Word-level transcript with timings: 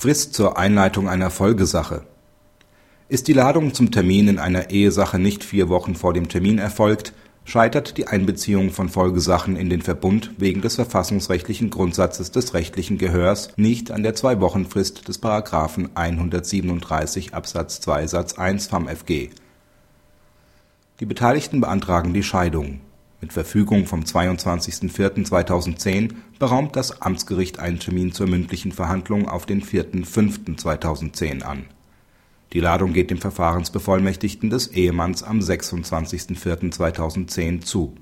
Frist 0.00 0.32
zur 0.32 0.56
Einleitung 0.56 1.08
einer 1.08 1.28
Folgesache 1.28 2.02
Ist 3.08 3.26
die 3.26 3.32
Ladung 3.32 3.74
zum 3.74 3.90
Termin 3.90 4.28
in 4.28 4.38
einer 4.38 4.70
Ehesache 4.70 5.18
nicht 5.18 5.42
vier 5.42 5.68
Wochen 5.68 5.96
vor 5.96 6.12
dem 6.12 6.28
Termin 6.28 6.58
erfolgt, 6.58 7.12
scheitert 7.44 7.96
die 7.96 8.06
Einbeziehung 8.06 8.70
von 8.70 8.90
Folgesachen 8.90 9.56
in 9.56 9.68
den 9.70 9.82
Verbund 9.82 10.30
wegen 10.38 10.60
des 10.60 10.76
verfassungsrechtlichen 10.76 11.70
Grundsatzes 11.70 12.30
des 12.30 12.54
rechtlichen 12.54 12.96
Gehörs 12.96 13.48
nicht 13.56 13.90
an 13.90 14.04
der 14.04 14.14
Zwei-Wochen-Frist 14.14 15.08
des§ 15.08 15.20
137 15.92 17.34
Absatz 17.34 17.80
2 17.80 18.06
Satz 18.06 18.38
1 18.38 18.68
FamFG. 18.68 19.30
Die 21.00 21.06
Beteiligten 21.06 21.60
beantragen 21.60 22.14
die 22.14 22.22
Scheidung. 22.22 22.78
Mit 23.20 23.32
Verfügung 23.32 23.86
vom 23.86 24.02
22.04.2010 24.02 26.12
beraumt 26.38 26.76
das 26.76 27.02
Amtsgericht 27.02 27.58
einen 27.58 27.80
Termin 27.80 28.12
zur 28.12 28.28
mündlichen 28.28 28.70
Verhandlung 28.70 29.28
auf 29.28 29.44
den 29.44 29.60
4.05.2010 29.60 31.42
an. 31.42 31.64
Die 32.52 32.60
Ladung 32.60 32.92
geht 32.92 33.10
dem 33.10 33.18
Verfahrensbevollmächtigten 33.18 34.50
des 34.50 34.68
Ehemanns 34.68 35.24
am 35.24 35.40
26.04.2010 35.40 37.62
zu. 37.62 37.96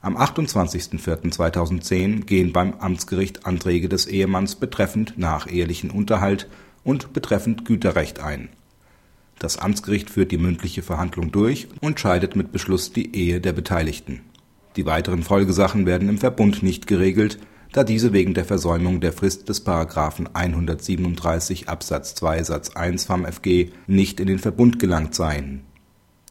Am 0.00 0.16
28.04.2010 0.16 2.24
gehen 2.24 2.54
beim 2.54 2.72
Amtsgericht 2.78 3.44
Anträge 3.44 3.90
des 3.90 4.06
Ehemanns 4.06 4.56
betreffend 4.56 5.18
nachehelichen 5.18 5.90
Unterhalt 5.90 6.48
und 6.82 7.12
betreffend 7.12 7.66
Güterrecht 7.66 8.20
ein. 8.20 8.48
Das 9.38 9.58
Amtsgericht 9.58 10.08
führt 10.08 10.32
die 10.32 10.38
mündliche 10.38 10.80
Verhandlung 10.80 11.30
durch 11.30 11.68
und 11.82 12.00
scheidet 12.00 12.36
mit 12.36 12.52
Beschluss 12.52 12.94
die 12.94 13.14
Ehe 13.14 13.42
der 13.42 13.52
Beteiligten 13.52 14.22
die 14.76 14.86
weiteren 14.86 15.22
Folgesachen 15.22 15.86
werden 15.86 16.08
im 16.08 16.18
Verbund 16.18 16.62
nicht 16.62 16.86
geregelt, 16.86 17.38
da 17.72 17.84
diese 17.84 18.12
wegen 18.12 18.34
der 18.34 18.44
Versäumung 18.44 19.00
der 19.00 19.12
Frist 19.12 19.48
des§ 19.48 19.64
137 20.32 21.68
Absatz 21.68 22.14
2 22.16 22.42
Satz 22.42 22.70
1 22.70 23.04
FamFG 23.04 23.70
nicht 23.86 24.20
in 24.20 24.26
den 24.26 24.38
Verbund 24.38 24.78
gelangt 24.78 25.14
seien. 25.14 25.62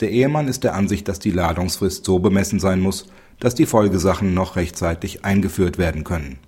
Der 0.01 0.11
Ehemann 0.11 0.47
ist 0.47 0.63
der 0.63 0.75
Ansicht, 0.75 1.07
dass 1.07 1.19
die 1.19 1.31
Ladungsfrist 1.31 2.05
so 2.05 2.19
bemessen 2.19 2.59
sein 2.59 2.79
muss, 2.79 3.07
dass 3.39 3.55
die 3.55 3.65
Folgesachen 3.65 4.33
noch 4.33 4.55
rechtzeitig 4.55 5.23
eingeführt 5.25 5.77
werden 5.77 6.03
können. 6.03 6.39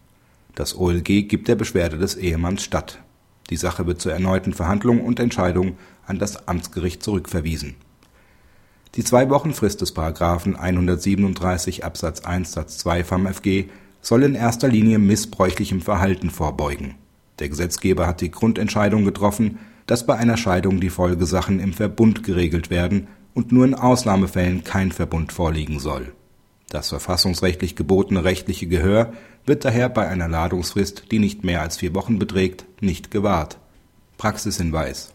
Das 0.56 0.78
OLG 0.78 1.28
gibt 1.28 1.48
der 1.48 1.56
Beschwerde 1.56 1.98
des 1.98 2.16
Ehemanns 2.16 2.64
statt. 2.64 3.00
Die 3.50 3.58
Sache 3.58 3.88
wird 3.88 4.02
zur 4.02 4.14
erneuten 4.14 4.54
Verhandlung 4.54 5.02
und 5.02 5.20
Entscheidung 5.20 5.78
an 6.06 6.20
das 6.20 6.48
Amtsgericht 6.48 7.04
zurückverwiesen 7.04 7.76
die 8.96 9.04
Zwei-Wochen-Frist 9.06 9.80
des§ 9.80 9.96
137 10.56 11.86
Absatz 11.86 12.22
1 12.22 12.52
Satz 12.52 12.78
2 12.80 13.06
FamFG 13.06 13.66
soll 14.02 14.24
in 14.24 14.36
erster 14.36 14.68
Linie 14.68 15.00
missbräuchlichem 15.00 15.82
Verhalten 15.82 16.30
vorbeugen. 16.30 16.96
Der 17.40 17.48
Gesetzgeber 17.48 18.06
hat 18.06 18.20
die 18.20 18.32
Grundentscheidung 18.32 19.06
getroffen, 19.06 19.60
dass 19.88 20.06
bei 20.06 20.18
einer 20.18 20.36
Scheidung 20.36 20.82
die 20.82 20.90
Folgesachen 20.90 21.60
im 21.60 21.74
Verbund 21.74 22.24
geregelt 22.24 22.70
werden 22.70 23.08
und 23.34 23.54
nur 23.54 23.66
in 23.66 23.76
Ausnahmefällen 23.76 24.64
kein 24.66 24.92
Verbund 24.92 25.32
vorliegen 25.32 25.80
soll. 25.80 26.12
Das 26.70 26.90
verfassungsrechtlich 26.90 27.76
gebotene 27.76 28.24
rechtliche 28.24 28.68
Gehör 28.68 29.14
wird 29.46 29.64
daher 29.64 29.88
bei 29.90 30.08
einer 30.08 30.28
Ladungsfrist, 30.28 31.06
die 31.12 31.20
nicht 31.20 31.44
mehr 31.44 31.62
als 31.62 31.78
vier 31.78 31.96
Wochen 31.96 32.20
beträgt, 32.20 32.66
nicht 32.82 33.10
gewahrt. 33.10 33.58
Praxishinweis 34.18 35.14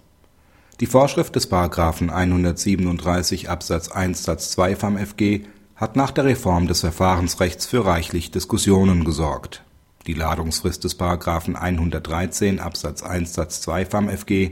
die 0.81 0.87
Vorschrift 0.87 1.35
des§ 1.37 1.51
137 2.11 3.49
Absatz 3.49 3.89
1 3.89 4.23
Satz 4.23 4.51
2 4.51 4.77
FamFG 4.77 5.47
hat 5.75 5.97
nach 5.97 6.11
der 6.11 6.27
Reform 6.27 6.67
des 6.67 6.81
Verfahrensrechts 6.81 7.67
für 7.67 7.87
reichlich 7.87 8.31
Diskussionen 8.31 9.05
gesorgt. 9.05 9.63
Die 10.07 10.13
Ladungsfrist 10.13 10.85
des§ 10.85 10.99
113 11.55 12.61
Absatz 12.61 13.03
1 13.03 13.33
Satz 13.33 13.63
2 13.63 13.87
FamFG 13.87 14.51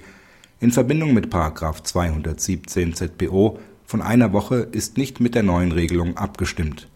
in 0.61 0.73
Verbindung 0.73 1.13
mit§ 1.13 1.27
217 1.83 2.95
ZPO 2.95 3.59
von 3.85 4.01
einer 4.01 4.33
Woche 4.33 4.57
ist 4.73 4.97
nicht 4.97 5.21
mit 5.21 5.35
der 5.35 5.43
neuen 5.43 5.73
Regelung 5.73 6.17
abgestimmt. 6.17 6.89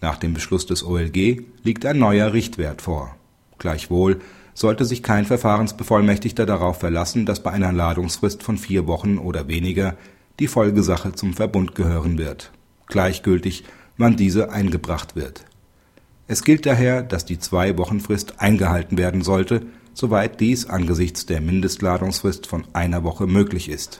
Nach 0.00 0.16
dem 0.16 0.32
Beschluss 0.32 0.64
des 0.64 0.82
OLG 0.82 1.42
liegt 1.62 1.84
ein 1.84 1.98
neuer 1.98 2.32
Richtwert 2.32 2.80
vor. 2.80 3.14
Gleichwohl 3.58 4.20
sollte 4.60 4.84
sich 4.84 5.02
kein 5.02 5.24
Verfahrensbevollmächtigter 5.24 6.44
darauf 6.44 6.80
verlassen, 6.80 7.24
dass 7.24 7.42
bei 7.42 7.50
einer 7.50 7.72
Ladungsfrist 7.72 8.42
von 8.42 8.58
vier 8.58 8.86
Wochen 8.86 9.16
oder 9.16 9.48
weniger 9.48 9.96
die 10.38 10.48
Folgesache 10.48 11.12
zum 11.12 11.32
Verbund 11.32 11.74
gehören 11.74 12.18
wird, 12.18 12.52
gleichgültig, 12.86 13.64
wann 13.96 14.18
diese 14.18 14.52
eingebracht 14.52 15.16
wird. 15.16 15.46
Es 16.26 16.44
gilt 16.44 16.66
daher, 16.66 17.02
dass 17.02 17.24
die 17.24 17.38
Zwei-Wochen-Frist 17.38 18.34
eingehalten 18.38 18.98
werden 18.98 19.22
sollte, 19.22 19.62
soweit 19.94 20.40
dies 20.40 20.66
angesichts 20.66 21.24
der 21.24 21.40
Mindestladungsfrist 21.40 22.46
von 22.46 22.64
einer 22.74 23.02
Woche 23.02 23.26
möglich 23.26 23.70
ist 23.70 23.98